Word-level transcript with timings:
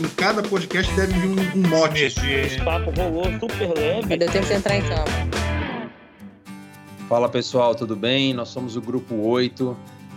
em 0.00 0.08
cada 0.10 0.42
podcast 0.42 0.92
deve 0.94 1.12
vir 1.14 1.28
um, 1.28 1.58
um 1.58 1.68
mote. 1.68 2.04
Esse 2.04 2.62
papo 2.62 2.90
rolou 2.90 3.24
super 3.40 3.74
leve. 3.74 4.16
Deu 4.16 4.30
tempo 4.30 4.46
de 4.46 4.52
entrar 4.52 4.76
em 4.76 4.82
cama. 4.82 5.04
Fala 7.08 7.28
pessoal, 7.28 7.74
tudo 7.74 7.96
bem? 7.96 8.34
Nós 8.34 8.48
somos 8.48 8.76
o 8.76 8.80
grupo 8.80 9.14
8 9.14 9.76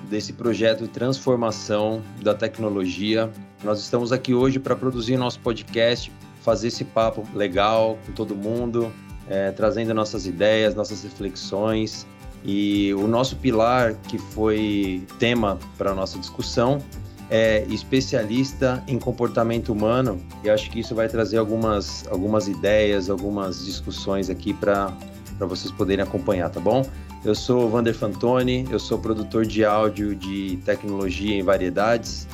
desse 0.10 0.34
projeto 0.34 0.84
de 0.84 0.89
transformação 0.89 2.02
da 2.21 2.34
tecnologia. 2.34 3.31
Nós 3.63 3.79
estamos 3.79 4.12
aqui 4.12 4.34
hoje 4.34 4.60
para 4.60 4.76
produzir 4.76 5.15
nosso 5.15 5.39
podcast, 5.39 6.11
fazer 6.41 6.68
esse 6.68 6.84
papo 6.84 7.25
legal 7.34 7.98
com 8.05 8.11
todo 8.11 8.36
mundo, 8.36 8.91
é, 9.30 9.52
trazendo 9.52 9.93
nossas 9.93 10.25
ideias, 10.25 10.75
nossas 10.75 11.04
reflexões. 11.04 12.05
E 12.43 12.93
o 12.96 13.07
nosso 13.07 13.36
pilar, 13.38 13.93
que 14.07 14.18
foi 14.18 15.05
tema 15.20 15.57
para 15.77 15.91
a 15.91 15.96
nossa 15.96 16.18
discussão, 16.18 16.82
é 17.30 17.64
especialista 17.70 18.84
em 18.88 18.98
comportamento 18.98 19.71
humano 19.71 20.20
e 20.43 20.50
acho 20.50 20.70
que 20.70 20.80
isso 20.80 20.95
vai 20.95 21.07
trazer 21.07 21.38
algumas, 21.38 22.08
algumas 22.08 22.48
ideias, 22.48 23.09
algumas 23.09 23.66
discussões 23.66 24.30
aqui 24.30 24.54
para 24.54 24.91
vocês 25.40 25.71
poderem 25.71 26.04
acompanhar, 26.04 26.49
tá 26.49 26.59
bom? 26.59 26.84
Eu 27.23 27.35
sou 27.35 27.66
o 27.66 27.70
Vander 27.70 27.94
Fantoni, 27.94 28.66
eu 28.71 28.80
sou 28.80 28.98
produtor 28.98 29.45
de 29.45 29.63
áudio 29.63 30.16
de 30.16 30.57
tecnologia 30.66 31.35
em 31.35 31.44
variedades. 31.44 32.27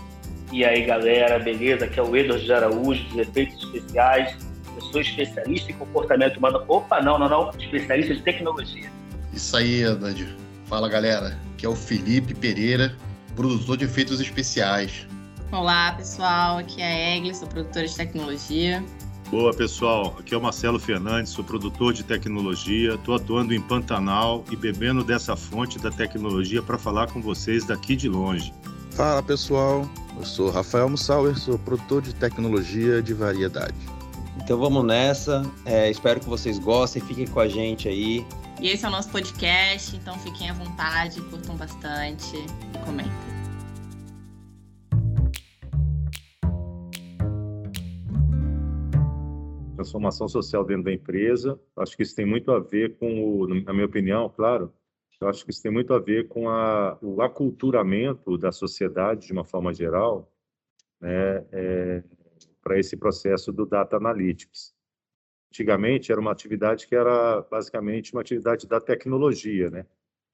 E 0.51 0.63
aí 0.63 0.85
galera, 0.85 1.39
beleza? 1.39 1.85
Aqui 1.85 1.99
é 1.99 2.03
o 2.03 2.15
Edward 2.15 2.45
de 2.45 2.53
Araújo, 2.53 3.03
dos 3.05 3.17
Efeitos 3.17 3.63
Especiais. 3.63 4.37
Eu 4.75 4.81
sou 4.81 5.01
especialista 5.01 5.71
em 5.71 5.75
comportamento 5.75 6.37
humano. 6.37 6.63
Opa, 6.67 7.01
não, 7.01 7.17
não, 7.17 7.27
não, 7.27 7.49
especialista 7.57 8.13
de 8.13 8.21
tecnologia. 8.21 8.89
Isso 9.33 9.57
aí, 9.57 9.83
Edward. 9.83 10.37
Fala 10.67 10.87
galera, 10.87 11.37
aqui 11.53 11.65
é 11.65 11.69
o 11.69 11.75
Felipe 11.75 12.33
Pereira, 12.33 12.95
produtor 13.35 13.77
de 13.77 13.85
efeitos 13.85 14.19
especiais. 14.19 15.05
Olá, 15.51 15.93
pessoal. 15.93 16.57
Aqui 16.57 16.81
é 16.81 16.85
a 16.85 17.15
Egli, 17.17 17.35
sou 17.35 17.47
produtora 17.47 17.87
de 17.87 17.95
tecnologia. 17.95 18.83
Boa, 19.29 19.53
pessoal. 19.53 20.15
Aqui 20.19 20.33
é 20.33 20.37
o 20.37 20.41
Marcelo 20.41 20.79
Fernandes, 20.79 21.31
sou 21.31 21.43
produtor 21.43 21.93
de 21.93 22.03
tecnologia. 22.03 22.93
Estou 22.93 23.15
atuando 23.15 23.53
em 23.53 23.61
Pantanal 23.61 24.43
e 24.51 24.55
bebendo 24.55 25.03
dessa 25.03 25.35
fonte 25.35 25.79
da 25.79 25.91
tecnologia 25.91 26.61
para 26.61 26.77
falar 26.77 27.07
com 27.11 27.21
vocês 27.21 27.65
daqui 27.65 27.95
de 27.95 28.07
longe. 28.07 28.53
Fala, 28.91 29.21
pessoal. 29.21 29.89
Eu 30.17 30.25
sou 30.25 30.49
Rafael 30.49 30.89
Mussauer, 30.89 31.37
sou 31.37 31.59
produtor 31.59 32.01
de 32.01 32.13
tecnologia 32.15 33.01
de 33.01 33.13
variedade. 33.13 33.75
Então 34.37 34.57
vamos 34.57 34.85
nessa. 34.85 35.43
É, 35.65 35.89
espero 35.89 36.19
que 36.19 36.29
vocês 36.29 36.59
gostem, 36.59 37.01
fiquem 37.01 37.27
com 37.27 37.39
a 37.39 37.47
gente 37.47 37.87
aí. 37.89 38.25
E 38.61 38.69
esse 38.69 38.85
é 38.85 38.87
o 38.87 38.91
nosso 38.91 39.09
podcast, 39.09 39.95
então 39.95 40.17
fiquem 40.19 40.49
à 40.49 40.53
vontade, 40.53 41.19
curtam 41.21 41.57
bastante 41.57 42.37
e 42.37 42.77
comentem. 42.85 43.34
Transformação 49.85 50.27
social 50.27 50.65
dentro 50.65 50.83
da 50.83 50.91
empresa. 50.91 51.59
Acho 51.77 51.95
que 51.95 52.03
isso 52.03 52.15
tem 52.15 52.25
muito 52.25 52.51
a 52.51 52.59
ver 52.59 52.97
com, 52.97 53.41
o, 53.41 53.47
na 53.47 53.71
minha 53.73 53.85
opinião, 53.85 54.29
claro, 54.29 54.73
eu 55.21 55.29
acho 55.29 55.45
que 55.45 55.51
isso 55.51 55.61
tem 55.61 55.71
muito 55.71 55.93
a 55.93 55.99
ver 55.99 56.27
com 56.27 56.49
a, 56.49 56.97
o 57.01 57.21
aculturamento 57.21 58.37
da 58.37 58.51
sociedade, 58.51 59.27
de 59.27 59.33
uma 59.33 59.45
forma 59.45 59.73
geral, 59.73 60.31
né, 60.99 61.45
é, 61.51 62.03
para 62.61 62.77
esse 62.77 62.97
processo 62.97 63.53
do 63.53 63.65
data 63.65 63.95
analytics 63.95 64.75
antigamente 65.55 66.11
era 66.11 66.19
uma 66.19 66.31
atividade 66.31 66.85
que 66.85 66.95
era 66.95 67.41
basicamente 67.43 68.11
uma 68.13 68.21
atividade 68.21 68.67
da 68.67 68.81
tecnologia, 68.81 69.69
né? 69.69 69.85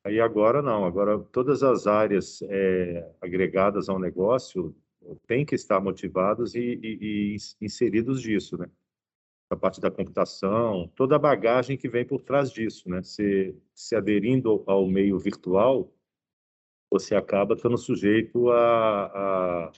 Aí 0.04 0.20
agora 0.20 0.64
não, 0.64 0.84
agora 0.84 1.20
todas 1.32 1.62
as 1.62 1.86
áreas 1.86 2.42
é, 2.44 3.08
agregadas 3.22 3.88
ao 3.88 4.00
negócio 4.00 4.76
têm 5.28 5.46
que 5.46 5.54
estar 5.54 5.80
motivados 5.80 6.56
e, 6.56 6.80
e, 6.82 7.36
e 7.36 7.66
inseridos 7.66 8.20
disso, 8.20 8.58
né? 8.58 8.68
A 9.52 9.56
parte 9.56 9.82
da 9.82 9.92
computação, 9.92 10.90
toda 10.96 11.16
a 11.16 11.20
bagagem 11.20 11.78
que 11.78 11.90
vem 11.90 12.06
por 12.06 12.22
trás 12.22 12.52
disso, 12.52 12.90
né? 12.90 13.04
Se, 13.04 13.54
se 13.76 13.96
aderindo 13.96 14.64
ao 14.66 14.88
meio 14.88 15.20
virtual, 15.20 15.92
você 16.90 17.16
acaba 17.16 17.54
estando 17.54 17.78
sujeito 17.78 18.50
a, 18.50 19.06
a 19.06 19.72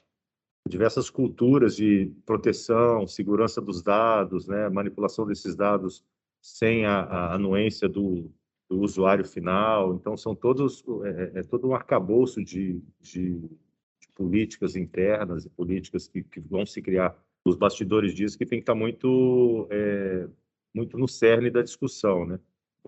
diversas 0.67 1.09
culturas 1.09 1.75
de 1.75 2.11
proteção, 2.25 3.05
segurança 3.05 3.61
dos 3.61 3.81
dados, 3.83 4.47
né, 4.47 4.69
manipulação 4.69 5.25
desses 5.25 5.55
dados 5.55 6.03
sem 6.41 6.85
a, 6.85 7.01
a 7.01 7.33
anuência 7.35 7.87
do, 7.87 8.31
do, 8.69 8.81
usuário 8.81 9.25
final. 9.25 9.93
Então, 9.93 10.17
são 10.17 10.35
todos 10.35 10.83
é, 11.03 11.09
é, 11.09 11.39
é 11.39 11.43
todo 11.43 11.67
um 11.67 11.75
arcabouço 11.75 12.43
de, 12.43 12.81
de, 12.99 13.39
de, 13.39 14.07
políticas 14.15 14.75
internas 14.75 15.45
e 15.45 15.49
políticas 15.49 16.07
que, 16.07 16.23
que, 16.23 16.39
vão 16.39 16.65
se 16.65 16.81
criar 16.81 17.15
nos 17.45 17.55
bastidores 17.57 18.13
disso 18.13 18.37
que 18.37 18.45
tem 18.45 18.59
que 18.59 18.63
estar 18.63 18.75
muito 18.75 19.67
é, 19.71 20.27
muito 20.73 20.97
no 20.97 21.07
cerne 21.07 21.49
da 21.49 21.61
discussão, 21.61 22.25
né? 22.25 22.39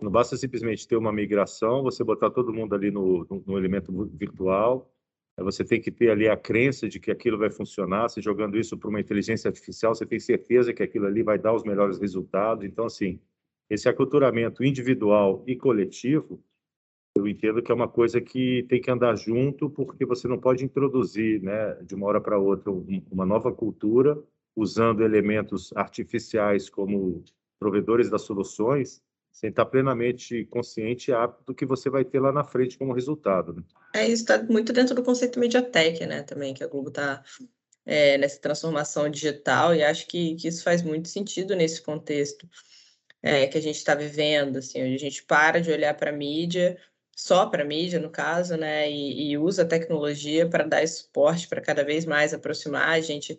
Não 0.01 0.11
basta 0.11 0.35
simplesmente 0.35 0.87
ter 0.87 0.97
uma 0.97 1.11
migração, 1.11 1.83
você 1.83 2.03
botar 2.03 2.29
todo 2.29 2.53
mundo 2.53 2.75
ali 2.75 2.91
no, 2.91 3.25
no, 3.29 3.43
no 3.45 3.57
elemento 3.57 3.91
virtual 4.13 4.91
você 5.43 5.65
tem 5.65 5.81
que 5.81 5.91
ter 5.91 6.09
ali 6.09 6.27
a 6.29 6.37
crença 6.37 6.87
de 6.87 6.99
que 6.99 7.11
aquilo 7.11 7.37
vai 7.37 7.49
funcionar. 7.49 8.09
Se 8.09 8.21
jogando 8.21 8.57
isso 8.57 8.77
para 8.77 8.89
uma 8.89 8.99
inteligência 8.99 9.49
artificial, 9.49 9.93
você 9.93 10.05
tem 10.05 10.19
certeza 10.19 10.73
que 10.73 10.81
aquilo 10.81 11.05
ali 11.05 11.23
vai 11.23 11.37
dar 11.37 11.53
os 11.53 11.63
melhores 11.63 11.99
resultados. 11.99 12.63
Então, 12.63 12.85
assim, 12.85 13.19
esse 13.69 13.89
aculturamento 13.89 14.63
individual 14.63 15.43
e 15.45 15.55
coletivo, 15.55 16.41
eu 17.17 17.27
entendo 17.27 17.61
que 17.61 17.71
é 17.71 17.75
uma 17.75 17.87
coisa 17.87 18.21
que 18.21 18.63
tem 18.69 18.79
que 18.81 18.89
andar 18.89 19.15
junto, 19.15 19.69
porque 19.69 20.05
você 20.05 20.27
não 20.27 20.39
pode 20.39 20.63
introduzir, 20.63 21.41
né, 21.41 21.73
de 21.83 21.95
uma 21.95 22.07
hora 22.07 22.21
para 22.21 22.37
outra, 22.37 22.71
uma 23.11 23.25
nova 23.25 23.51
cultura 23.51 24.21
usando 24.55 25.03
elementos 25.03 25.71
artificiais 25.75 26.69
como 26.69 27.23
provedores 27.59 28.09
das 28.09 28.21
soluções 28.21 29.03
sem 29.35 29.49
estar 29.49 29.65
plenamente 29.65 30.45
consciente 30.45 31.11
e 31.11 31.13
apto 31.13 31.43
do 31.47 31.53
que 31.53 31.65
você 31.65 31.89
vai 31.89 32.05
ter 32.05 32.21
lá 32.21 32.31
na 32.31 32.45
frente 32.45 32.77
como 32.77 32.93
resultado. 32.93 33.53
Né? 33.53 33.63
É, 33.93 34.07
isso 34.07 34.23
está 34.23 34.41
muito 34.43 34.71
dentro 34.71 34.95
do 34.95 35.03
conceito 35.03 35.41
Mediatek, 35.41 36.05
né, 36.05 36.23
também, 36.23 36.53
que 36.53 36.63
a 36.63 36.67
Globo 36.67 36.87
está 36.87 37.21
é, 37.85 38.17
nessa 38.17 38.39
transformação 38.39 39.09
digital, 39.09 39.75
e 39.75 39.83
acho 39.83 40.07
que, 40.07 40.35
que, 40.35 40.47
isso 40.47 40.63
faz 40.63 40.81
muito 40.81 41.09
sentido 41.09 41.53
nesse 41.53 41.81
contexto 41.81 42.49
é, 43.21 43.45
que 43.45 43.57
a 43.57 43.61
gente 43.61 43.75
está 43.75 43.93
vivendo, 43.93 44.57
assim, 44.57 44.81
onde 44.81 44.95
a 44.95 44.99
gente 44.99 45.21
para 45.25 45.59
de 45.59 45.69
olhar 45.69 45.93
para 45.95 46.11
a 46.11 46.13
mídia, 46.13 46.77
só 47.13 47.45
para 47.45 47.63
a 47.63 47.67
mídia, 47.67 47.99
no 47.99 48.09
caso, 48.09 48.55
né, 48.55 48.89
e, 48.89 49.31
e 49.31 49.37
usa 49.37 49.63
a 49.63 49.67
tecnologia 49.67 50.47
para 50.47 50.63
dar 50.63 50.87
suporte 50.87 51.49
para 51.49 51.59
cada 51.59 51.83
vez 51.83 52.05
mais 52.05 52.33
aproximar 52.33 52.87
a 52.87 53.01
gente 53.01 53.37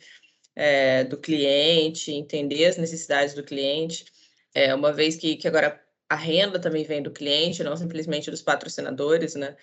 é, 0.57 1.05
do 1.05 1.19
cliente, 1.19 2.11
entender 2.11 2.65
as 2.65 2.79
necessidades 2.79 3.35
do 3.35 3.45
cliente, 3.45 4.07
é, 4.55 4.75
uma 4.75 4.93
vez 4.93 5.17
que, 5.17 5.37
que 5.37 5.47
agora 5.47 5.81
a 6.09 6.17
renda 6.17 6.59
também 6.59 6.85
vem 6.85 7.03
do 7.03 7.11
cliente, 7.11 7.63
não 7.63 7.77
simplesmente 7.77 8.31
dos 8.31 8.43
patrocinadores, 8.43 9.35
né? 9.35 9.57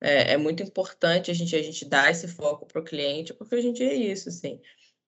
É, 0.00 0.32
é 0.32 0.36
muito 0.36 0.62
importante 0.62 1.30
a 1.30 1.34
gente, 1.34 1.56
a 1.56 1.62
gente 1.62 1.84
dar 1.86 2.10
esse 2.10 2.28
foco 2.28 2.66
para 2.66 2.80
o 2.80 2.84
cliente, 2.84 3.32
porque 3.32 3.54
a 3.54 3.60
gente 3.62 3.82
é 3.82 3.94
isso, 3.94 4.28
assim. 4.28 4.60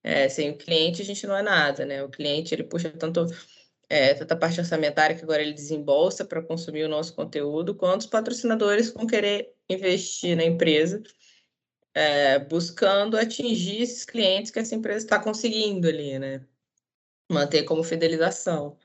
É, 0.03 0.27
sem 0.29 0.49
o 0.51 0.57
cliente, 0.57 1.01
a 1.01 1.05
gente 1.05 1.27
não 1.27 1.37
é 1.37 1.43
nada, 1.43 1.85
né? 1.85 2.03
O 2.03 2.09
cliente, 2.09 2.55
ele 2.55 2.63
puxa 2.63 2.89
tanto 2.89 3.27
é, 3.89 4.13
tanta 4.13 4.35
parte 4.35 4.59
orçamentária 4.59 5.15
que 5.15 5.23
agora 5.23 5.41
ele 5.41 5.53
desembolsa 5.53 6.25
para 6.25 6.41
consumir 6.41 6.83
o 6.83 6.89
nosso 6.89 7.15
conteúdo, 7.15 7.75
quanto 7.75 8.01
os 8.01 8.07
patrocinadores 8.07 8.91
vão 8.91 9.07
querer 9.07 9.53
investir 9.69 10.35
na 10.35 10.43
empresa, 10.43 11.01
é, 11.97 12.37
buscando 12.37 13.17
atingir 13.17 13.81
esses 13.81 14.05
clientes 14.05 14.51
que 14.51 14.59
essa 14.59 14.75
empresa 14.75 15.03
está 15.03 15.19
conseguindo 15.19 15.87
ali, 15.87 16.19
né? 16.19 16.45
Manter 17.27 17.63
como 17.63 17.83
fidelização. 17.83 18.77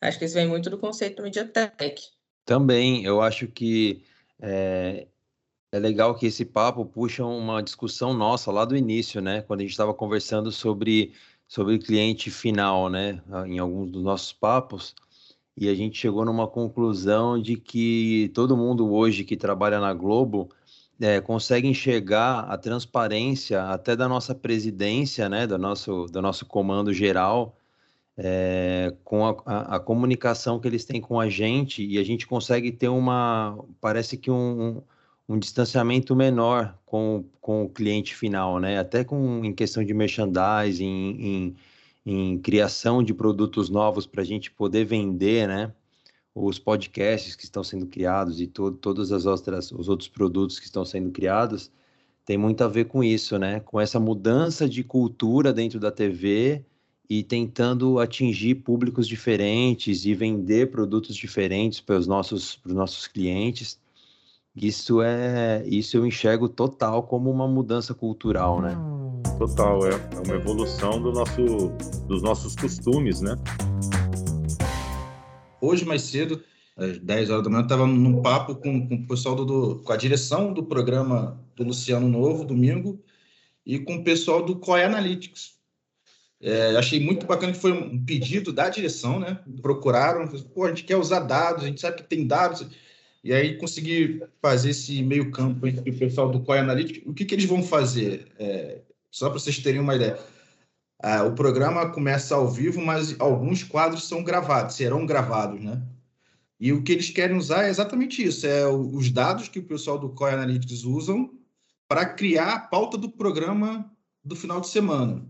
Acho 0.00 0.18
que 0.18 0.24
isso 0.24 0.34
vem 0.34 0.48
muito 0.48 0.70
do 0.70 0.78
conceito 0.78 1.16
do 1.16 1.24
Mediatek. 1.24 2.02
Também, 2.46 3.04
eu 3.04 3.20
acho 3.20 3.48
que 3.48 4.02
é, 4.40 5.06
é 5.70 5.78
legal 5.78 6.14
que 6.14 6.24
esse 6.24 6.42
papo 6.42 6.86
puxa 6.86 7.22
uma 7.22 7.62
discussão 7.62 8.14
nossa 8.14 8.50
lá 8.50 8.64
do 8.64 8.74
início, 8.74 9.20
né? 9.20 9.42
Quando 9.42 9.60
a 9.60 9.62
gente 9.64 9.72
estava 9.72 9.92
conversando 9.92 10.50
sobre, 10.50 11.12
sobre 11.46 11.78
cliente 11.78 12.30
final, 12.30 12.88
né? 12.88 13.22
Em 13.46 13.58
alguns 13.58 13.90
dos 13.90 14.02
nossos 14.02 14.32
papos. 14.32 14.94
E 15.54 15.68
a 15.68 15.74
gente 15.74 15.98
chegou 15.98 16.24
numa 16.24 16.48
conclusão 16.48 17.38
de 17.38 17.56
que 17.56 18.30
todo 18.34 18.56
mundo 18.56 18.90
hoje 18.90 19.22
que 19.22 19.36
trabalha 19.36 19.78
na 19.78 19.92
Globo 19.92 20.48
é, 21.00 21.20
consegue 21.20 21.68
enxergar 21.68 22.40
a 22.40 22.56
transparência 22.56 23.62
até 23.64 23.96
da 23.96 24.08
nossa 24.08 24.34
presidência, 24.34 25.28
né? 25.28 25.46
Do 25.46 25.58
nosso, 25.58 26.06
do 26.06 26.22
nosso 26.22 26.46
comando 26.46 26.92
geral 26.92 27.56
é, 28.16 28.94
com 29.04 29.26
a, 29.26 29.36
a, 29.44 29.76
a, 29.76 29.80
comunicação 29.80 30.60
que 30.60 30.68
eles 30.68 30.84
têm 30.84 31.00
com 31.00 31.18
a 31.18 31.28
gente 31.28 31.84
e 31.84 31.98
a 31.98 32.04
gente 32.04 32.26
consegue 32.26 32.70
ter 32.70 32.88
uma, 32.88 33.58
parece 33.80 34.16
que 34.16 34.30
um, 34.30 34.82
um 35.28 35.38
distanciamento 35.38 36.14
menor 36.14 36.78
com, 36.86 37.24
com 37.40 37.64
o 37.64 37.68
cliente 37.68 38.14
final, 38.14 38.60
né? 38.60 38.78
Até 38.78 39.04
com, 39.04 39.44
em 39.44 39.52
questão 39.52 39.84
de 39.84 39.92
merchandising, 39.92 40.84
em, 40.84 41.56
em, 42.06 42.34
em 42.34 42.38
criação 42.38 43.02
de 43.02 43.12
produtos 43.12 43.68
novos 43.68 44.06
para 44.06 44.22
a 44.22 44.24
gente 44.24 44.50
poder 44.50 44.84
vender, 44.84 45.48
né? 45.48 45.72
Os 46.34 46.58
podcasts 46.58 47.36
que 47.36 47.44
estão 47.44 47.62
sendo 47.62 47.86
criados 47.86 48.40
e 48.40 48.46
to, 48.46 48.72
todos 48.72 49.12
as 49.12 49.24
outras, 49.24 49.70
os 49.70 49.88
outros 49.88 50.08
produtos 50.08 50.58
que 50.58 50.66
estão 50.66 50.84
sendo 50.84 51.10
criados, 51.10 51.70
tem 52.24 52.38
muito 52.38 52.64
a 52.64 52.68
ver 52.68 52.86
com 52.86 53.04
isso, 53.04 53.38
né? 53.38 53.60
Com 53.60 53.80
essa 53.80 54.00
mudança 54.00 54.68
de 54.68 54.82
cultura 54.82 55.52
dentro 55.52 55.78
da 55.78 55.90
TV 55.90 56.64
e 57.08 57.22
tentando 57.22 57.98
atingir 57.98 58.56
públicos 58.56 59.06
diferentes 59.06 60.04
e 60.06 60.14
vender 60.14 60.70
produtos 60.70 61.14
diferentes 61.14 61.80
para 61.80 61.96
os 61.96 62.06
nossos, 62.06 62.56
para 62.56 62.70
os 62.70 62.74
nossos 62.74 63.06
clientes. 63.06 63.78
Isso 64.56 65.02
é, 65.02 65.64
isso 65.66 65.96
eu 65.96 66.06
enxergo 66.06 66.48
total 66.48 67.02
como 67.02 67.30
uma 67.30 67.46
mudança 67.46 67.92
cultural, 67.92 68.62
né? 68.62 68.74
Total, 69.36 69.86
é, 69.86 69.90
é 69.90 70.20
uma 70.26 70.36
evolução 70.36 71.02
do 71.02 71.12
nosso, 71.12 71.70
dos 72.06 72.22
nossos 72.22 72.54
costumes, 72.54 73.20
né? 73.20 73.36
Hoje 75.64 75.84
mais 75.84 76.02
cedo, 76.02 76.42
às 76.76 76.98
10 76.98 77.30
horas 77.30 77.42
da 77.42 77.48
manhã, 77.48 77.62
estava 77.62 77.86
num 77.86 78.20
papo 78.20 78.54
com, 78.54 78.86
com 78.86 78.94
o 78.96 79.06
pessoal 79.06 79.34
do, 79.34 79.44
do, 79.44 79.76
com 79.82 79.92
a 79.92 79.96
direção 79.96 80.52
do 80.52 80.62
programa 80.62 81.40
do 81.56 81.64
Luciano 81.64 82.06
Novo, 82.06 82.44
domingo, 82.44 83.02
e 83.64 83.78
com 83.78 83.96
o 83.96 84.04
pessoal 84.04 84.44
do 84.44 84.56
COE 84.56 84.82
Analytics. 84.82 85.54
É, 86.38 86.76
achei 86.76 87.00
muito 87.00 87.24
bacana 87.24 87.54
que 87.54 87.58
foi 87.58 87.72
um 87.72 88.04
pedido 88.04 88.52
da 88.52 88.68
direção, 88.68 89.18
né? 89.18 89.40
Procuraram, 89.62 90.28
pô, 90.54 90.64
a 90.64 90.68
gente 90.68 90.84
quer 90.84 90.96
usar 90.96 91.20
dados, 91.20 91.64
a 91.64 91.66
gente 91.66 91.80
sabe 91.80 91.96
que 91.96 92.02
tem 92.04 92.26
dados, 92.26 92.66
e 93.22 93.32
aí 93.32 93.56
consegui 93.56 94.22
fazer 94.42 94.70
esse 94.70 95.02
meio 95.02 95.30
campo 95.30 95.66
entre 95.66 95.88
o 95.88 95.98
pessoal 95.98 96.30
do 96.30 96.40
COE 96.40 96.58
Analytics. 96.58 97.02
O 97.06 97.14
que, 97.14 97.24
que 97.24 97.34
eles 97.34 97.46
vão 97.46 97.62
fazer? 97.62 98.26
É, 98.38 98.80
só 99.10 99.30
para 99.30 99.38
vocês 99.38 99.58
terem 99.60 99.80
uma 99.80 99.96
ideia. 99.96 100.18
Ah, 101.02 101.24
o 101.24 101.34
programa 101.34 101.90
começa 101.90 102.34
ao 102.34 102.48
vivo, 102.48 102.80
mas 102.80 103.18
alguns 103.20 103.62
quadros 103.62 104.08
são 104.08 104.22
gravados, 104.22 104.76
serão 104.76 105.04
gravados, 105.04 105.62
né? 105.62 105.82
E 106.58 106.72
o 106.72 106.82
que 106.82 106.92
eles 106.92 107.10
querem 107.10 107.36
usar 107.36 107.64
é 107.64 107.68
exatamente 107.68 108.22
isso: 108.22 108.46
é 108.46 108.66
os 108.66 109.10
dados 109.10 109.48
que 109.48 109.58
o 109.58 109.66
pessoal 109.66 109.98
do 109.98 110.10
COE 110.10 110.32
Analytics 110.32 110.84
usam 110.84 111.30
para 111.88 112.06
criar 112.06 112.54
a 112.54 112.58
pauta 112.58 112.96
do 112.96 113.10
programa 113.10 113.90
do 114.24 114.34
final 114.34 114.60
de 114.60 114.68
semana. 114.68 115.28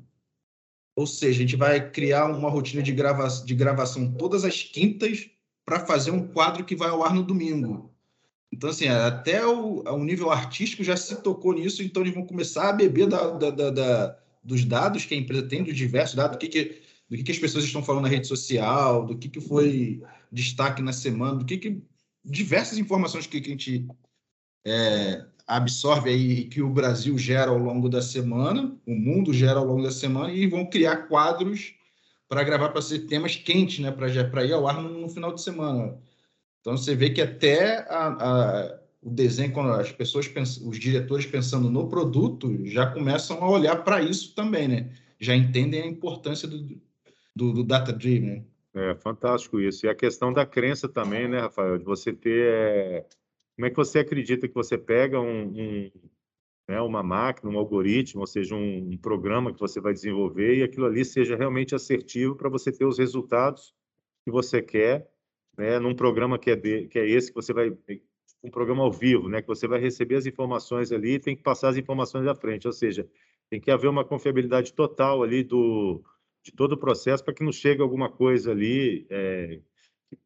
Ou 0.97 1.07
seja, 1.07 1.39
a 1.39 1.43
gente 1.43 1.57
vai 1.57 1.91
criar 1.91 2.27
uma 2.27 2.49
rotina 2.49 2.83
de, 2.83 2.93
grava 2.93 3.27
de 3.45 3.55
gravação 3.55 4.13
todas 4.13 4.45
as 4.45 4.63
quintas 4.63 5.29
para 5.65 5.85
fazer 5.85 6.13
um 6.13 6.29
quadro 6.29 6.65
que 6.65 6.77
vai 6.77 6.89
ao 6.89 7.03
ar 7.03 7.13
no 7.13 7.25
domingo. 7.25 7.93
Então, 8.53 8.71
assim, 8.71 8.87
até 8.87 9.45
o, 9.45 9.83
o 9.83 10.05
nível 10.05 10.31
artístico 10.31 10.85
já 10.85 10.97
se 10.97 11.17
tocou 11.17 11.53
nisso, 11.53 11.83
então 11.83 12.03
eles 12.03 12.15
vão 12.15 12.25
começar 12.25 12.69
a 12.69 12.73
beber 12.73 13.09
da, 13.09 13.31
da, 13.31 13.51
da, 13.51 13.71
da 13.71 14.19
dos 14.45 14.65
dados 14.65 15.05
que 15.05 15.15
a 15.15 15.17
empresa 15.17 15.49
tem, 15.49 15.63
dos 15.63 15.77
diversos 15.77 16.15
dados, 16.15 16.37
do 16.37 16.41
que, 16.41 16.49
que, 16.49 16.83
do 17.09 17.17
que, 17.17 17.23
que 17.23 17.33
as 17.33 17.39
pessoas 17.39 17.65
estão 17.65 17.83
falando 17.83 18.03
na 18.03 18.09
rede 18.09 18.27
social, 18.27 19.07
do 19.07 19.17
que, 19.17 19.29
que 19.29 19.41
foi 19.41 20.03
destaque 20.31 20.83
na 20.83 20.93
semana, 20.93 21.37
do 21.37 21.45
que, 21.45 21.57
que 21.57 21.83
diversas 22.25 22.79
informações 22.79 23.27
que, 23.27 23.41
que 23.41 23.49
a 23.49 23.53
gente 23.53 23.89
é, 24.67 25.25
absorve 25.47 26.11
aí 26.11 26.45
que 26.45 26.63
o 26.63 26.71
Brasil 26.71 27.17
gera 27.19 27.51
ao 27.51 27.59
longo 27.59 27.89
da 27.89 28.03
semana, 28.03 28.77
o 28.87 28.95
mundo 28.95 29.33
gera 29.33 29.59
ao 29.59 29.67
longo 29.67 29.83
da 29.83 29.91
semana, 29.91 30.33
e 30.33 30.47
vão 30.47 30.67
criar 30.67 31.09
quadros 31.09 31.75
para 32.29 32.43
gravar 32.43 32.71
para 32.71 32.83
ser 32.83 33.01
temas 33.01 33.37
quentes, 33.37 33.79
né, 33.79 33.91
para 33.91 34.45
ir 34.45 34.53
ao 34.53 34.67
ar 34.67 34.83
no, 34.83 35.01
no, 35.01 35.09
final 35.09 35.35
de 35.35 35.43
semana. 35.43 35.97
Então 36.61 36.77
você 36.77 36.95
vê 36.95 37.11
que 37.11 37.21
até 37.21 37.79
a, 37.91 38.81
o 39.05 39.11
desenho, 39.11 39.53
quando 39.53 39.71
as 39.71 39.93
pessoas, 39.93 40.27
pensam, 40.27 40.67
os 40.67 40.79
diretores 40.79 41.27
pensando 41.27 41.71
no 41.71 41.89
produto, 41.89 42.67
já 42.67 42.87
começam 42.91 43.37
a 43.43 43.51
olhar 43.51 43.85
para 43.85 44.01
isso 44.01 44.35
também, 44.35 44.67
né? 44.67 44.91
Já 45.21 45.37
entendem 45.37 45.83
a 45.83 45.87
importância 45.87 46.49
do, 46.49 46.59
do, 47.37 47.53
do 47.53 47.63
data 47.63 47.93
driven. 47.93 48.47
Né? 48.75 48.91
É 48.91 48.95
fantástico 48.95 49.61
isso. 49.61 49.85
E 49.85 49.89
a 49.89 49.95
questão 49.95 50.33
da 50.33 50.47
crença 50.47 50.89
também, 50.89 51.29
né, 51.29 51.41
Rafael? 51.41 51.79
De 51.79 51.85
você 51.85 52.13
ter 52.13 52.47
é 52.47 53.07
como 53.55 53.67
é 53.67 53.71
que 53.71 53.77
você 53.77 54.01
acredita 54.01 54.49
que 54.49 54.55
você 54.55 54.77
pega 54.77 55.21
um, 55.21 55.45
um 55.47 55.91
né, 56.67 56.81
uma 56.81 57.03
máquina, 57.03 57.53
um 57.53 57.59
algoritmo, 57.59 58.23
ou 58.23 58.27
seja, 58.27 58.55
um, 58.55 58.93
um, 58.93 58.97
programa 58.97 59.53
que 59.53 59.61
você 59.61 59.81
vai 59.81 59.93
desenvolver 59.93 60.57
e 60.57 60.63
aquilo 60.63 60.87
ali 60.87 61.05
seja 61.05 61.37
realmente 61.37 61.75
assertivo 61.75 62.35
para 62.35 62.49
você 62.49 62.73
ter 62.73 62.87
os 62.87 62.99
resultados 62.99 63.75
que 64.25 64.31
você 64.31 64.63
quer, 64.63 65.09
né, 65.57 65.79
num 65.79 65.95
programa 65.95 66.39
que 66.39 66.51
é, 66.51 66.57
de, 66.57 66.89
que 66.89 66.99
é 66.99 67.07
esse 67.09 67.29
que 67.29 67.35
você 67.35 67.53
vai 67.53 67.71
um 68.45 68.51
programa 68.51 68.83
ao 68.85 68.93
vivo, 68.93 69.29
né, 69.29 69.41
que 69.41 69.49
você 69.49 69.67
vai 69.67 69.81
receber 69.81 70.17
as 70.17 70.27
informações 70.27 70.93
ali 70.93 71.15
e 71.15 71.19
tem 71.19 71.35
que 71.35 71.43
passar 71.43 71.71
as 71.71 71.79
informações 71.79 72.27
à 72.27 72.35
frente, 72.35 72.67
ou 72.67 72.73
seja, 72.73 73.09
tem 73.49 73.59
que 73.59 73.71
haver 73.71 73.89
uma 73.89 74.05
confiabilidade 74.05 74.75
total 74.75 75.23
ali 75.23 75.43
do 75.43 76.05
de 76.43 76.53
todo 76.53 76.73
o 76.73 76.79
processo 76.79 77.25
para 77.25 77.33
que 77.33 77.43
não 77.43 77.51
chegue 77.51 77.81
alguma 77.81 78.11
coisa 78.11 78.51
ali 78.51 79.07
é, 79.09 79.61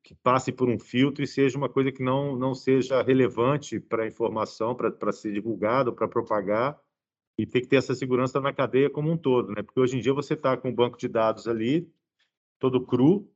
que 0.03 0.17
passe 0.17 0.51
por 0.51 0.69
um 0.69 0.77
filtro 0.77 1.23
e 1.23 1.29
seja 1.29 1.57
uma 1.57 1.69
coisa 1.69 1.93
que 1.93 2.03
não, 2.03 2.37
não 2.37 2.55
seja 2.55 3.03
relevante 3.03 3.79
para 3.79 4.03
a 4.03 4.07
informação, 4.07 4.75
para 4.75 5.13
ser 5.13 5.33
divulgado, 5.33 5.93
para 5.93 6.09
propagar, 6.09 6.77
e 7.39 7.47
tem 7.47 7.63
que 7.63 7.69
ter 7.69 7.77
essa 7.77 7.95
segurança 7.95 8.41
na 8.41 8.53
cadeia 8.53 8.91
como 8.91 9.13
um 9.13 9.17
todo, 9.17 9.53
né? 9.53 9.63
Porque 9.63 9.79
hoje 9.79 9.97
em 9.97 10.01
dia 10.01 10.13
você 10.13 10.35
está 10.35 10.57
com 10.57 10.71
um 10.71 10.75
banco 10.75 10.99
de 10.99 11.07
dados 11.07 11.47
ali, 11.47 11.89
todo 12.59 12.85
cru, 12.85 13.31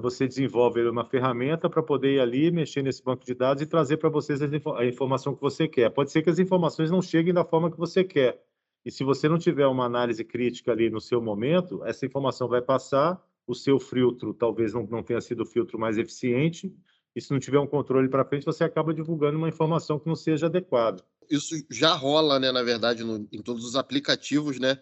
você 0.00 0.26
desenvolve 0.26 0.80
uma 0.88 1.04
ferramenta 1.04 1.68
para 1.70 1.82
poder 1.82 2.14
ir 2.14 2.20
ali, 2.20 2.50
mexer 2.50 2.82
nesse 2.82 3.02
banco 3.02 3.24
de 3.24 3.34
dados 3.34 3.62
e 3.62 3.66
trazer 3.66 3.96
para 3.96 4.08
vocês 4.08 4.40
a 4.42 4.84
informação 4.84 5.34
que 5.34 5.40
você 5.40 5.68
quer. 5.68 5.90
Pode 5.90 6.10
ser 6.10 6.22
que 6.22 6.30
as 6.30 6.38
informações 6.38 6.90
não 6.90 7.00
cheguem 7.00 7.32
da 7.32 7.44
forma 7.44 7.70
que 7.70 7.78
você 7.78 8.02
quer. 8.02 8.42
E 8.84 8.90
se 8.90 9.02
você 9.02 9.28
não 9.28 9.38
tiver 9.38 9.66
uma 9.66 9.84
análise 9.84 10.22
crítica 10.24 10.72
ali 10.72 10.90
no 10.90 11.00
seu 11.00 11.20
momento, 11.20 11.84
essa 11.84 12.04
informação 12.04 12.48
vai 12.48 12.60
passar 12.60 13.22
o 13.46 13.54
seu 13.54 13.78
filtro 13.78 14.32
talvez 14.34 14.72
não, 14.72 14.86
não 14.86 15.02
tenha 15.02 15.20
sido 15.20 15.42
o 15.42 15.46
filtro 15.46 15.78
mais 15.78 15.98
eficiente, 15.98 16.74
e 17.14 17.20
se 17.20 17.30
não 17.30 17.38
tiver 17.38 17.60
um 17.60 17.66
controle 17.66 18.08
para 18.08 18.24
frente, 18.24 18.44
você 18.44 18.64
acaba 18.64 18.92
divulgando 18.92 19.38
uma 19.38 19.48
informação 19.48 20.00
que 20.00 20.08
não 20.08 20.16
seja 20.16 20.46
adequada. 20.46 21.02
Isso 21.30 21.54
já 21.70 21.94
rola, 21.94 22.40
né, 22.40 22.50
na 22.50 22.62
verdade, 22.62 23.04
no, 23.04 23.28
em 23.30 23.40
todos 23.40 23.64
os 23.64 23.76
aplicativos, 23.76 24.58
né? 24.58 24.78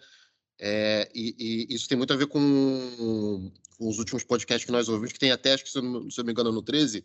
É, 0.59 1.11
e, 1.15 1.67
e, 1.69 1.75
isso 1.75 1.89
tem 1.89 1.99
muito 1.99 2.13
a 2.13 2.17
ver 2.17 2.27
com, 2.27 3.51
os 3.89 3.99
últimos 3.99 4.25
podcasts 4.25 4.65
que 4.65 4.73
nós 4.73 4.89
ouvimos, 4.89 5.13
que 5.13 5.19
tem 5.19 5.33
até, 5.33 5.55
acho 5.55 5.65
que 5.65 5.71
se 5.71 5.79
eu, 5.79 5.83
não, 5.83 6.11
se 6.11 6.21
eu 6.21 6.25
me 6.25 6.33
engano, 6.33 6.53
no 6.53 6.63
13, 6.63 7.05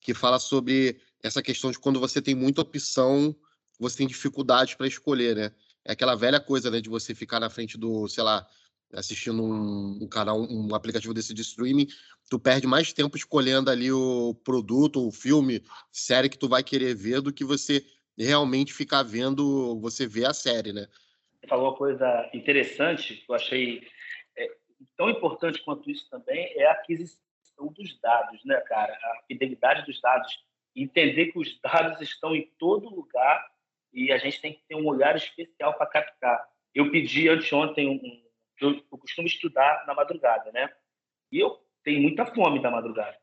que 0.00 0.14
fala 0.14 0.38
sobre 0.38 1.00
essa 1.22 1.42
questão 1.42 1.70
de 1.70 1.78
quando 1.78 2.00
você 2.00 2.20
tem 2.20 2.34
muita 2.34 2.60
opção, 2.60 3.34
você 3.78 3.98
tem 3.98 4.06
dificuldade 4.06 4.76
para 4.76 4.86
escolher, 4.86 5.34
né? 5.34 5.52
É 5.84 5.92
aquela 5.92 6.14
velha 6.14 6.40
coisa, 6.40 6.70
né, 6.70 6.80
de 6.80 6.88
você 6.88 7.14
ficar 7.14 7.40
na 7.40 7.50
frente 7.50 7.76
do, 7.76 8.08
sei 8.08 8.22
lá, 8.22 8.46
assistindo 8.92 9.42
um, 9.42 9.98
um, 10.02 10.08
canal, 10.08 10.40
um 10.40 10.74
aplicativo 10.74 11.12
desse 11.12 11.34
de 11.34 11.42
streaming, 11.42 11.88
tu 12.30 12.38
perde 12.38 12.66
mais 12.66 12.92
tempo 12.92 13.16
escolhendo 13.16 13.70
ali 13.70 13.92
o 13.92 14.34
produto, 14.44 15.06
o 15.06 15.12
filme, 15.12 15.62
série 15.90 16.28
que 16.28 16.38
tu 16.38 16.48
vai 16.48 16.62
querer 16.62 16.94
ver 16.94 17.20
do 17.20 17.32
que 17.32 17.44
você 17.44 17.84
realmente 18.16 18.72
ficar 18.72 19.02
vendo, 19.02 19.78
você 19.80 20.06
ver 20.06 20.26
a 20.26 20.34
série, 20.34 20.72
né? 20.72 20.86
Você 21.40 21.48
falou 21.48 21.68
uma 21.68 21.76
coisa 21.76 22.30
interessante, 22.32 23.24
eu 23.28 23.34
achei 23.34 23.82
tão 24.96 25.10
importante 25.10 25.62
quanto 25.62 25.90
isso 25.90 26.08
também, 26.10 26.52
é 26.56 26.66
a 26.66 26.72
aquisição 26.72 27.18
dos 27.58 27.98
dados, 28.00 28.44
né, 28.44 28.60
cara? 28.62 28.92
A 28.92 29.22
fidelidade 29.26 29.86
dos 29.86 30.00
dados. 30.00 30.44
Entender 30.74 31.32
que 31.32 31.38
os 31.38 31.58
dados 31.62 32.00
estão 32.00 32.34
em 32.34 32.50
todo 32.58 32.94
lugar 32.94 33.46
e 33.92 34.10
a 34.12 34.18
gente 34.18 34.40
tem 34.40 34.52
que 34.52 34.62
ter 34.66 34.74
um 34.74 34.86
olhar 34.86 35.16
especial 35.16 35.74
para 35.74 35.86
captar. 35.86 36.48
Eu 36.74 36.90
pedi 36.90 37.28
anteontem 37.28 37.88
um, 37.88 38.24
eu, 38.60 38.82
eu 38.90 38.98
costumo 38.98 39.26
estudar 39.26 39.84
na 39.86 39.94
madrugada, 39.94 40.50
né? 40.52 40.72
E 41.30 41.38
eu 41.38 41.58
tenho 41.82 42.02
muita 42.02 42.26
fome 42.26 42.60
da 42.60 42.70
madrugada. 42.70 43.16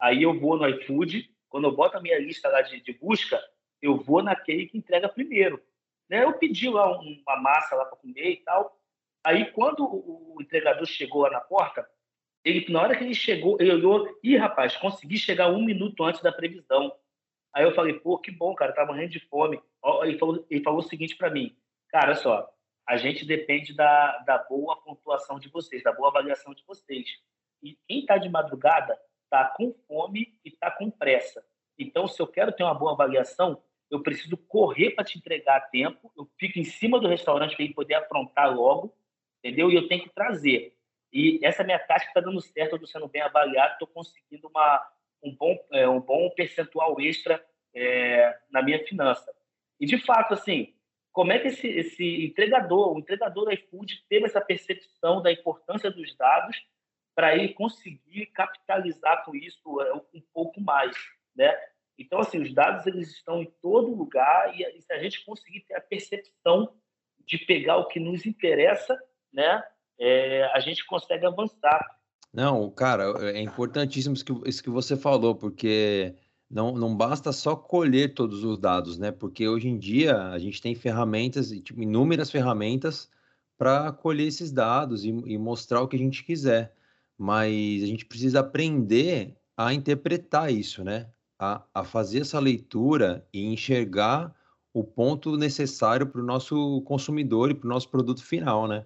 Aí 0.00 0.22
eu 0.22 0.38
vou 0.38 0.56
no 0.56 0.68
iFood, 0.68 1.30
quando 1.48 1.64
eu 1.64 1.72
boto 1.72 1.96
a 1.96 2.00
minha 2.00 2.18
lista 2.18 2.48
lá 2.48 2.62
de, 2.62 2.80
de 2.80 2.92
busca, 2.94 3.40
eu 3.80 3.96
vou 3.96 4.22
naquele 4.22 4.66
que 4.66 4.78
entrega 4.78 5.08
primeiro. 5.08 5.62
Né? 6.08 6.24
Eu 6.24 6.32
pedi 6.38 6.68
lá 6.68 6.98
uma 6.98 7.36
massa 7.40 7.74
lá 7.74 7.84
para 7.84 7.96
comer 7.96 8.30
e 8.30 8.36
tal. 8.38 8.78
Aí 9.24 9.50
quando 9.52 9.84
o 9.84 10.36
entregador 10.40 10.86
chegou 10.86 11.22
lá 11.22 11.30
na 11.30 11.40
porta, 11.40 11.88
ele 12.44 12.70
na 12.70 12.82
hora 12.82 12.96
que 12.96 13.02
ele 13.02 13.14
chegou, 13.14 13.56
ele 13.58 13.72
olhou, 13.72 14.06
ih, 14.22 14.36
rapaz, 14.36 14.76
consegui 14.76 15.16
chegar 15.16 15.48
um 15.48 15.64
minuto 15.64 16.04
antes 16.04 16.20
da 16.20 16.30
previsão. 16.30 16.94
Aí 17.54 17.64
eu 17.64 17.74
falei, 17.74 17.94
pô, 17.94 18.18
que 18.18 18.30
bom, 18.30 18.54
cara, 18.54 18.72
tá 18.72 18.84
morrendo 18.84 19.12
de 19.12 19.20
fome. 19.20 19.60
Ele 20.02 20.18
falou, 20.18 20.46
ele 20.50 20.62
falou 20.62 20.80
o 20.80 20.82
seguinte 20.82 21.16
para 21.16 21.30
mim, 21.30 21.56
cara, 21.88 22.14
só, 22.14 22.48
a 22.86 22.96
gente 22.98 23.24
depende 23.24 23.74
da, 23.74 24.18
da 24.18 24.38
boa 24.38 24.76
pontuação 24.82 25.38
de 25.38 25.48
vocês, 25.48 25.82
da 25.82 25.92
boa 25.92 26.08
avaliação 26.08 26.52
de 26.52 26.62
vocês. 26.66 27.08
E 27.62 27.78
quem 27.88 28.00
está 28.00 28.18
de 28.18 28.28
madrugada 28.28 28.98
está 29.24 29.46
com 29.56 29.74
fome 29.88 30.38
e 30.44 30.50
está 30.50 30.70
com 30.70 30.90
pressa. 30.90 31.42
Então, 31.78 32.06
se 32.06 32.20
eu 32.20 32.26
quero 32.26 32.52
ter 32.52 32.62
uma 32.62 32.74
boa 32.74 32.92
avaliação, 32.92 33.62
eu 33.90 34.02
preciso 34.02 34.36
correr 34.36 34.90
para 34.90 35.04
te 35.04 35.16
entregar 35.16 35.56
a 35.56 35.60
tempo, 35.60 36.12
eu 36.16 36.28
fico 36.38 36.58
em 36.58 36.64
cima 36.64 37.00
do 37.00 37.08
restaurante 37.08 37.56
para 37.56 37.64
ele 37.64 37.74
poder 37.74 37.94
afrontar 37.94 38.54
logo, 38.54 38.94
entendeu? 39.44 39.70
E 39.70 39.74
eu 39.74 39.86
tenho 39.86 40.02
que 40.02 40.08
trazer. 40.08 40.74
E 41.12 41.38
essa 41.42 41.62
minha 41.62 41.78
tática 41.78 42.10
está 42.10 42.20
dando 42.20 42.40
certo, 42.40 42.72
eu 42.72 42.76
estou 42.76 42.88
sendo 42.88 43.08
bem 43.08 43.20
avaliado, 43.20 43.74
estou 43.74 43.86
conseguindo 43.86 44.48
uma, 44.48 44.84
um, 45.22 45.36
bom, 45.36 45.56
é, 45.70 45.86
um 45.86 46.00
bom 46.00 46.30
percentual 46.30 46.98
extra 46.98 47.44
é, 47.74 48.36
na 48.50 48.62
minha 48.62 48.82
finança. 48.84 49.30
E, 49.78 49.86
de 49.86 49.98
fato, 49.98 50.32
assim, 50.32 50.74
como 51.12 51.30
é 51.30 51.38
que 51.38 51.48
esse, 51.48 51.68
esse 51.68 52.24
entregador, 52.24 52.94
o 52.94 52.98
entregador 52.98 53.44
da 53.44 53.52
iFood, 53.52 54.04
teve 54.08 54.24
essa 54.24 54.40
percepção 54.40 55.22
da 55.22 55.30
importância 55.30 55.90
dos 55.90 56.16
dados 56.16 56.56
para 57.14 57.36
ele 57.36 57.52
conseguir 57.52 58.26
capitalizar 58.26 59.24
com 59.24 59.36
isso 59.36 59.80
é, 59.82 59.94
um 59.94 60.22
pouco 60.32 60.60
mais, 60.60 60.96
né? 61.36 61.54
Então, 61.96 62.18
assim, 62.18 62.40
os 62.40 62.52
dados 62.52 62.86
eles 62.86 63.08
estão 63.12 63.40
em 63.40 63.52
todo 63.62 63.94
lugar 63.94 64.58
e, 64.58 64.82
se 64.82 64.92
a 64.92 64.98
gente 64.98 65.24
conseguir 65.24 65.60
ter 65.60 65.74
a 65.74 65.80
percepção 65.80 66.74
de 67.24 67.38
pegar 67.38 67.76
o 67.76 67.86
que 67.86 68.00
nos 68.00 68.26
interessa, 68.26 69.00
né, 69.34 69.62
é, 69.98 70.44
a 70.54 70.60
gente 70.60 70.86
consegue 70.86 71.26
avançar. 71.26 71.84
Não, 72.32 72.70
cara, 72.70 73.04
é 73.30 73.40
importantíssimo 73.40 74.14
isso 74.14 74.24
que, 74.24 74.48
isso 74.48 74.62
que 74.62 74.70
você 74.70 74.96
falou, 74.96 75.34
porque 75.34 76.14
não, 76.50 76.72
não 76.72 76.96
basta 76.96 77.32
só 77.32 77.54
colher 77.54 78.14
todos 78.14 78.44
os 78.44 78.58
dados, 78.58 78.98
né? 78.98 79.12
Porque 79.12 79.48
hoje 79.48 79.68
em 79.68 79.78
dia 79.78 80.16
a 80.28 80.38
gente 80.38 80.60
tem 80.60 80.74
ferramentas, 80.74 81.50
tipo, 81.50 81.82
inúmeras 81.82 82.30
ferramentas 82.30 83.10
para 83.56 83.92
colher 83.92 84.26
esses 84.26 84.50
dados 84.50 85.04
e, 85.04 85.08
e 85.08 85.38
mostrar 85.38 85.80
o 85.80 85.88
que 85.88 85.96
a 85.96 85.98
gente 85.98 86.24
quiser. 86.24 86.74
Mas 87.16 87.82
a 87.82 87.86
gente 87.86 88.04
precisa 88.04 88.40
aprender 88.40 89.36
a 89.56 89.72
interpretar 89.72 90.52
isso, 90.52 90.82
né? 90.82 91.08
A, 91.38 91.62
a 91.72 91.84
fazer 91.84 92.20
essa 92.20 92.40
leitura 92.40 93.26
e 93.32 93.44
enxergar 93.44 94.34
o 94.72 94.82
ponto 94.82 95.36
necessário 95.36 96.06
para 96.06 96.20
o 96.20 96.24
nosso 96.24 96.82
consumidor 96.82 97.50
e 97.50 97.54
para 97.54 97.66
o 97.66 97.70
nosso 97.70 97.88
produto 97.88 98.24
final, 98.24 98.66
né? 98.66 98.84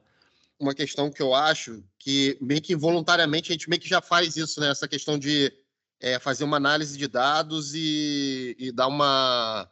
Uma 0.61 0.75
questão 0.75 1.11
que 1.11 1.23
eu 1.23 1.35
acho 1.35 1.85
que 1.99 2.37
meio 2.41 2.61
que 2.61 2.73
involuntariamente 2.73 3.51
a 3.51 3.55
gente 3.55 3.69
meio 3.69 3.81
que 3.81 3.89
já 3.89 4.01
faz 4.01 4.37
isso, 4.37 4.61
né? 4.61 4.71
Essa 4.71 4.89
questão 4.89 5.19
de 5.19 5.53
é, 6.01 6.19
fazer 6.19 6.45
uma 6.45 6.57
análise 6.57 6.97
de 6.97 7.07
dados 7.07 7.75
e, 7.75 8.57
e 8.59 8.73
dar 8.73 8.89
uma, 8.89 9.71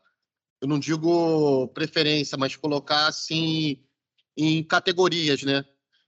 eu 0.61 0.69
não 0.69 0.79
digo 0.79 1.69
preferência, 1.69 2.37
mas 2.39 2.57
colocar 2.57 3.07
assim 3.07 3.85
em 4.37 4.63
categorias, 4.63 5.43
né? 5.43 5.65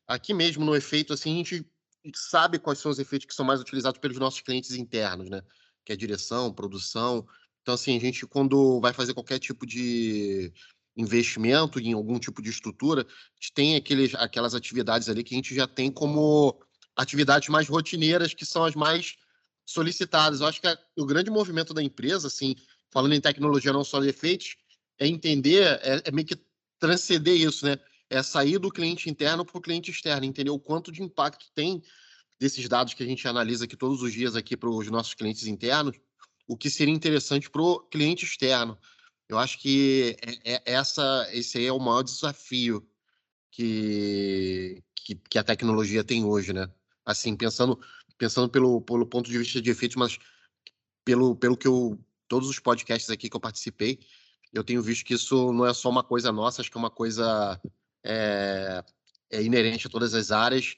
Aqui 0.07 0.33
mesmo 0.33 0.65
no 0.65 0.77
efeito, 0.77 1.13
assim, 1.13 1.35
a 1.35 1.37
gente 1.37 1.67
sabe 2.15 2.59
quais 2.59 2.79
são 2.79 2.91
os 2.91 2.99
efeitos 2.99 3.27
que 3.27 3.35
são 3.35 3.45
mais 3.45 3.61
utilizados 3.61 4.01
pelos 4.01 4.19
nossos 4.19 4.41
clientes 4.41 4.73
internos, 4.73 5.29
né? 5.29 5.43
Que 5.85 5.93
é 5.93 5.97
direção, 5.97 6.53
produção. 6.53 7.27
Então, 7.63 7.75
assim, 7.75 7.97
a 7.97 8.01
gente, 8.01 8.27
quando 8.27 8.81
vai 8.81 8.93
fazer 8.93 9.15
qualquer 9.15 9.39
tipo 9.39 9.67
de 9.67 10.53
investimento 10.99 11.81
em 11.81 11.93
algum 11.93 12.19
tipo 12.19 12.43
de 12.43 12.51
estrutura, 12.51 13.03
a 13.03 13.35
gente 13.41 13.53
tem 13.55 13.77
aqueles, 13.77 14.15
aquelas 14.17 14.55
atividades 14.55 15.09
ali 15.09 15.25
que 15.25 15.35
a 15.35 15.39
gente 15.39 15.55
já 15.55 15.67
tem 15.67 15.91
como 15.91 16.61
atividades 16.97 17.49
mais 17.49 17.69
rotineiras, 17.69 18.35
que 18.35 18.45
são 18.45 18.65
as 18.65 18.75
mais 18.75 19.17
solicitadas. 19.65 20.41
Eu 20.41 20.47
acho 20.49 20.61
que 20.61 20.67
a, 20.67 20.77
o 20.97 21.07
grande 21.07 21.31
movimento 21.31 21.73
da 21.73 21.83
empresa, 21.83 22.27
assim, 22.27 22.57
falando 22.91 23.15
em 23.15 23.21
tecnologia, 23.21 23.73
não 23.73 23.85
só 23.85 24.01
de 24.01 24.09
efeitos, 24.09 24.57
é 24.99 25.07
entender, 25.07 25.63
é, 25.83 26.03
é 26.05 26.11
meio 26.11 26.27
que 26.27 26.37
transcender 26.79 27.37
isso, 27.37 27.65
né? 27.65 27.79
é 28.11 28.23
sair 28.23 28.59
do 28.59 28.71
cliente 28.71 29.11
interno 29.11 29.45
para 29.45 29.59
o 29.59 29.61
cliente 29.61 29.91
externo, 29.91 30.25
entender 30.25 30.51
o 30.51 30.59
quanto 30.59 30.91
de 30.91 31.03
impacto 31.03 31.47
tem 31.55 31.83
desses 32.41 32.69
dados 32.69 32.95
que 32.95 33.03
a 33.03 33.07
gente 33.07 33.27
analisa 33.27 33.65
aqui 33.65 33.77
todos 33.77 34.03
os 34.03 34.13
dias 34.13 34.37
aqui 34.37 34.57
para 34.57 34.71
os 34.71 34.89
nossos 34.91 35.15
clientes 35.15 35.47
internos, 35.47 35.97
o 36.47 36.57
que 36.57 36.71
seria 36.71 36.95
interessante 36.95 37.51
para 37.51 37.61
o 37.61 37.81
cliente 37.81 38.25
externo. 38.25 38.79
Eu 39.29 39.39
acho 39.39 39.59
que 39.59 40.17
é, 40.45 40.55
é 40.55 40.63
essa, 40.65 41.29
esse 41.33 41.59
aí 41.59 41.67
é 41.67 41.73
o 41.73 41.79
maior 41.79 42.03
desafio 42.03 42.89
que, 43.51 44.83
que, 44.95 45.15
que, 45.17 45.39
a 45.39 45.45
tecnologia 45.45 46.03
tem 46.03 46.25
hoje, 46.25 46.53
né? 46.53 46.71
Assim, 47.05 47.37
pensando, 47.37 47.79
pensando 48.17 48.49
pelo, 48.49 48.81
pelo 48.81 49.07
ponto 49.07 49.31
de 49.31 49.39
vista 49.39 49.61
de 49.61 49.71
efeitos, 49.71 49.97
mas 49.97 50.19
pelo, 51.05 51.37
pelo 51.37 51.57
que 51.57 51.69
eu, 51.69 51.99
todos 52.27 52.49
os 52.49 52.59
podcasts 52.59 53.11
aqui 53.11 53.29
que 53.29 53.37
eu 53.37 53.41
participei, 53.41 53.99
eu 54.53 54.65
tenho 54.65 54.83
visto 54.83 55.05
que 55.05 55.15
isso 55.15 55.53
não 55.53 55.67
é 55.67 55.75
só 55.75 55.91
uma 55.91 56.03
coisa 56.03 56.33
nossa, 56.33 56.63
acho 56.63 56.71
que 56.71 56.79
é 56.79 56.81
uma 56.81 56.91
coisa 56.91 57.61
é, 58.05 58.83
é 59.31 59.43
inerente 59.43 59.87
a 59.87 59.91
todas 59.91 60.15
as 60.15 60.31
áreas. 60.31 60.77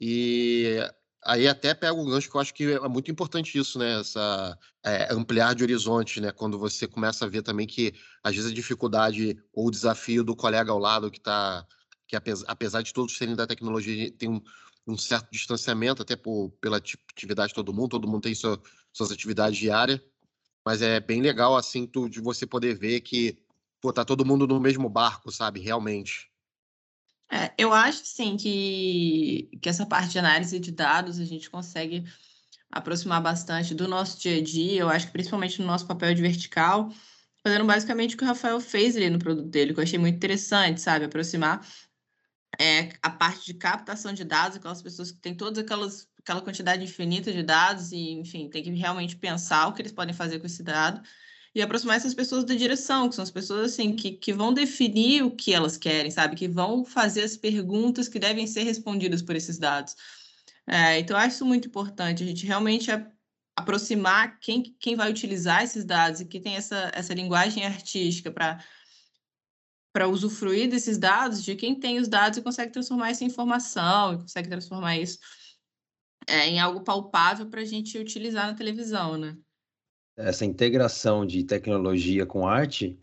E 0.00 0.78
aí 1.24 1.46
até 1.46 1.74
pego 1.74 2.00
o 2.02 2.06
gancho 2.06 2.30
que 2.30 2.36
eu 2.36 2.40
acho 2.40 2.54
que 2.54 2.64
é 2.72 2.88
muito 2.88 3.10
importante 3.10 3.58
isso, 3.58 3.78
né? 3.78 4.00
Essa 4.00 4.58
é, 4.84 5.12
ampliar 5.12 5.54
de 5.54 5.62
horizonte, 5.62 6.20
né? 6.20 6.32
Quando 6.32 6.58
você 6.58 6.86
começa 6.86 7.24
a 7.24 7.28
ver 7.28 7.42
também 7.42 7.66
que 7.66 7.94
às 8.22 8.34
vezes 8.34 8.50
a 8.50 8.54
dificuldade 8.54 9.38
ou 9.52 9.68
o 9.68 9.70
desafio 9.70 10.24
do 10.24 10.36
colega 10.36 10.72
ao 10.72 10.78
lado 10.78 11.10
que 11.10 11.18
está 11.18 11.66
que 12.06 12.16
apesar, 12.16 12.44
apesar 12.48 12.82
de 12.82 12.92
todos 12.92 13.16
serem 13.16 13.34
da 13.34 13.46
tecnologia 13.46 14.10
tem 14.12 14.28
um, 14.28 14.42
um 14.86 14.98
certo 14.98 15.30
distanciamento 15.30 16.02
até 16.02 16.16
por, 16.16 16.50
pela 16.60 16.76
atividade 16.78 17.48
de 17.48 17.54
todo 17.54 17.72
mundo, 17.72 17.90
todo 17.90 18.08
mundo 18.08 18.22
tem 18.22 18.34
sua, 18.34 18.60
suas 18.92 19.10
atividades 19.10 19.58
diárias, 19.58 20.00
mas 20.64 20.82
é 20.82 21.00
bem 21.00 21.22
legal 21.22 21.56
assim 21.56 21.86
tu, 21.86 22.08
de 22.08 22.20
você 22.20 22.46
poder 22.46 22.74
ver 22.74 23.00
que 23.00 23.38
pô, 23.80 23.92
tá 23.92 24.04
todo 24.04 24.24
mundo 24.24 24.46
no 24.46 24.60
mesmo 24.60 24.88
barco, 24.88 25.30
sabe? 25.32 25.60
Realmente. 25.60 26.31
É, 27.32 27.50
eu 27.56 27.72
acho, 27.72 28.04
sim, 28.04 28.36
que, 28.36 29.48
que 29.62 29.66
essa 29.66 29.86
parte 29.86 30.10
de 30.10 30.18
análise 30.18 30.58
de 30.58 30.70
dados 30.70 31.18
a 31.18 31.24
gente 31.24 31.48
consegue 31.48 32.04
aproximar 32.70 33.22
bastante 33.22 33.74
do 33.74 33.88
nosso 33.88 34.20
dia 34.20 34.36
a 34.36 34.42
dia, 34.42 34.82
eu 34.82 34.88
acho 34.90 35.06
que 35.06 35.12
principalmente 35.12 35.58
no 35.58 35.66
nosso 35.66 35.86
papel 35.86 36.14
de 36.14 36.20
vertical, 36.20 36.92
fazendo 37.42 37.64
basicamente 37.64 38.14
o 38.14 38.18
que 38.18 38.24
o 38.24 38.26
Rafael 38.26 38.60
fez 38.60 38.96
ali 38.96 39.08
no 39.08 39.18
produto 39.18 39.48
dele, 39.48 39.72
que 39.72 39.80
eu 39.80 39.84
achei 39.84 39.98
muito 39.98 40.16
interessante, 40.16 40.78
sabe? 40.82 41.06
Aproximar 41.06 41.66
é, 42.60 42.90
a 43.02 43.08
parte 43.08 43.46
de 43.46 43.54
captação 43.54 44.12
de 44.12 44.24
dados, 44.24 44.58
aquelas 44.58 44.82
pessoas 44.82 45.10
que 45.10 45.18
têm 45.18 45.34
todas 45.34 45.58
aquelas 45.58 46.06
aquela 46.18 46.42
quantidade 46.42 46.84
infinita 46.84 47.32
de 47.32 47.42
dados 47.42 47.92
e, 47.92 48.12
enfim, 48.12 48.48
tem 48.48 48.62
que 48.62 48.70
realmente 48.70 49.16
pensar 49.16 49.66
o 49.66 49.72
que 49.72 49.82
eles 49.82 49.90
podem 49.90 50.14
fazer 50.14 50.38
com 50.38 50.46
esse 50.46 50.62
dado 50.62 51.02
e 51.54 51.60
aproximar 51.60 51.96
essas 51.96 52.14
pessoas 52.14 52.44
da 52.44 52.54
direção, 52.54 53.08
que 53.08 53.14
são 53.14 53.22
as 53.22 53.30
pessoas 53.30 53.72
assim 53.72 53.94
que, 53.94 54.12
que 54.12 54.32
vão 54.32 54.54
definir 54.54 55.22
o 55.22 55.30
que 55.30 55.52
elas 55.52 55.76
querem, 55.76 56.10
sabe? 56.10 56.34
Que 56.34 56.48
vão 56.48 56.84
fazer 56.84 57.22
as 57.22 57.36
perguntas 57.36 58.08
que 58.08 58.18
devem 58.18 58.46
ser 58.46 58.62
respondidas 58.62 59.20
por 59.20 59.36
esses 59.36 59.58
dados. 59.58 59.94
É, 60.66 60.98
então, 60.98 61.16
eu 61.16 61.22
acho 61.22 61.36
isso 61.36 61.44
muito 61.44 61.68
importante, 61.68 62.22
a 62.22 62.26
gente 62.26 62.46
realmente 62.46 62.90
aproximar 63.56 64.38
quem, 64.38 64.62
quem 64.80 64.96
vai 64.96 65.10
utilizar 65.10 65.62
esses 65.62 65.84
dados 65.84 66.20
e 66.20 66.24
que 66.24 66.40
tem 66.40 66.56
essa, 66.56 66.90
essa 66.94 67.12
linguagem 67.12 67.64
artística 67.66 68.30
para 68.30 68.64
para 69.92 70.08
usufruir 70.08 70.70
desses 70.70 70.96
dados, 70.96 71.44
de 71.44 71.54
quem 71.54 71.78
tem 71.78 71.98
os 71.98 72.08
dados 72.08 72.38
e 72.38 72.42
consegue 72.42 72.72
transformar 72.72 73.10
isso 73.10 73.24
em 73.24 73.26
informação, 73.26 74.14
e 74.14 74.18
consegue 74.18 74.48
transformar 74.48 74.96
isso 74.96 75.18
é, 76.26 76.48
em 76.48 76.58
algo 76.58 76.82
palpável 76.82 77.46
para 77.46 77.60
a 77.60 77.64
gente 77.64 77.98
utilizar 77.98 78.46
na 78.46 78.54
televisão, 78.54 79.18
né? 79.18 79.36
Essa 80.16 80.44
integração 80.44 81.24
de 81.24 81.42
tecnologia 81.44 82.26
com 82.26 82.46
arte 82.46 82.98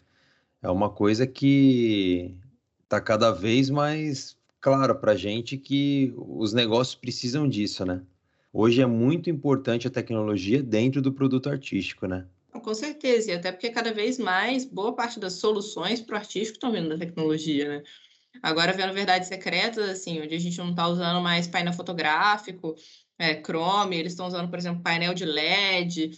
é 0.61 0.69
uma 0.69 0.89
coisa 0.89 1.25
que 1.25 2.35
está 2.83 2.99
cada 3.01 3.31
vez 3.31 3.69
mais 3.69 4.37
claro 4.59 4.95
para 4.95 5.13
a 5.13 5.15
gente 5.15 5.57
que 5.57 6.13
os 6.17 6.53
negócios 6.53 6.95
precisam 6.95 7.47
disso, 7.47 7.85
né? 7.85 8.01
Hoje 8.51 8.81
é 8.81 8.85
muito 8.85 9.29
importante 9.29 9.87
a 9.87 9.91
tecnologia 9.91 10.61
dentro 10.61 11.01
do 11.01 11.13
produto 11.13 11.49
artístico, 11.49 12.07
né? 12.07 12.25
Com 12.51 12.73
certeza, 12.73 13.31
e 13.31 13.33
até 13.35 13.51
porque 13.51 13.69
cada 13.69 13.93
vez 13.93 14.17
mais 14.17 14.65
boa 14.65 14.93
parte 14.93 15.19
das 15.19 15.33
soluções 15.33 16.01
para 16.01 16.15
o 16.15 16.17
artístico 16.17 16.57
estão 16.57 16.71
vindo 16.71 16.89
da 16.89 16.97
tecnologia, 16.97 17.69
né? 17.69 17.83
Agora, 18.41 18.73
vendo 18.73 18.93
verdades 18.93 19.27
secretas, 19.27 19.89
assim, 19.89 20.21
onde 20.21 20.35
a 20.35 20.39
gente 20.39 20.57
não 20.57 20.71
está 20.71 20.87
usando 20.87 21.21
mais 21.21 21.47
painel 21.47 21.73
fotográfico, 21.73 22.75
é, 23.17 23.41
Chrome, 23.41 23.97
eles 23.97 24.13
estão 24.13 24.27
usando, 24.27 24.49
por 24.49 24.57
exemplo, 24.57 24.81
painel 24.81 25.13
de 25.13 25.25
LED, 25.25 26.11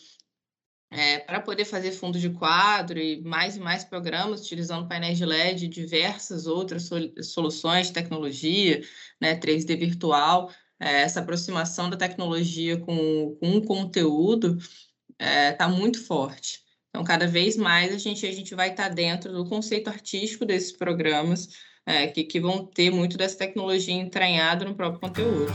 é, 0.91 1.19
para 1.19 1.39
poder 1.39 1.63
fazer 1.63 1.93
fundo 1.93 2.19
de 2.19 2.29
quadro 2.29 2.99
e 2.99 3.21
mais 3.21 3.55
e 3.55 3.61
mais 3.61 3.85
programas 3.85 4.41
utilizando 4.41 4.89
painéis 4.89 5.17
de 5.17 5.25
LED 5.25 5.65
e 5.65 5.69
diversas 5.69 6.45
outras 6.45 6.89
soluções 7.23 7.87
de 7.87 7.93
tecnologia, 7.93 8.81
né, 9.19 9.39
3D 9.39 9.77
virtual, 9.79 10.51
é, 10.77 11.03
essa 11.03 11.21
aproximação 11.21 11.89
da 11.89 11.95
tecnologia 11.95 12.77
com, 12.77 13.37
com 13.39 13.57
o 13.57 13.65
conteúdo 13.65 14.57
está 14.57 15.25
é, 15.25 15.51
tá 15.53 15.69
muito 15.69 16.03
forte. 16.03 16.59
Então, 16.89 17.05
cada 17.05 17.25
vez 17.25 17.55
mais 17.55 17.93
a 17.95 17.97
gente, 17.97 18.27
a 18.27 18.31
gente 18.33 18.53
vai 18.53 18.71
estar 18.71 18.89
tá 18.89 18.93
dentro 18.93 19.31
do 19.31 19.47
conceito 19.47 19.89
artístico 19.89 20.45
desses 20.45 20.73
programas, 20.73 21.47
é, 21.85 22.07
que, 22.07 22.25
que 22.25 22.39
vão 22.39 22.65
ter 22.65 22.91
muito 22.91 23.17
dessa 23.17 23.37
tecnologia 23.37 23.93
entranhada 23.93 24.65
no 24.65 24.75
próprio 24.75 24.99
conteúdo. 24.99 25.51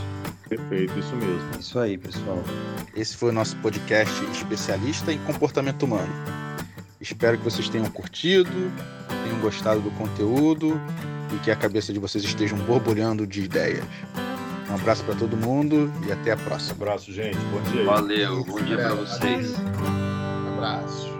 Perfeito, 0.49 0.97
isso 0.97 1.15
mesmo. 1.15 1.59
Isso 1.59 1.79
aí, 1.79 1.97
pessoal. 1.97 2.41
Esse 2.95 3.15
foi 3.15 3.29
o 3.29 3.33
nosso 3.33 3.55
podcast 3.57 4.13
especialista 4.31 5.11
em 5.11 5.19
comportamento 5.19 5.83
humano. 5.83 6.11
Espero 6.99 7.37
que 7.37 7.43
vocês 7.43 7.69
tenham 7.69 7.89
curtido, 7.91 8.49
tenham 9.23 9.39
gostado 9.39 9.81
do 9.81 9.91
conteúdo 9.91 10.79
e 11.35 11.39
que 11.39 11.51
a 11.51 11.55
cabeça 11.55 11.93
de 11.93 11.99
vocês 11.99 12.23
estejam 12.23 12.57
borbulhando 12.59 13.27
de 13.27 13.43
ideias. 13.43 13.85
Um 14.69 14.75
abraço 14.75 15.03
para 15.03 15.15
todo 15.15 15.37
mundo 15.37 15.91
e 16.07 16.11
até 16.11 16.31
a 16.31 16.37
próxima. 16.37 16.73
Um 16.79 16.81
abraço, 16.81 17.13
gente. 17.13 17.37
Bom 17.37 17.61
dia. 17.71 17.85
Valeu. 17.85 18.43
Bom 18.43 18.61
dia 18.61 18.77
para 18.77 18.95
vocês. 18.95 19.53
Um 19.59 20.53
abraço. 20.53 21.16